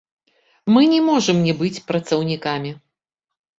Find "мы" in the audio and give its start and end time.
0.75-0.81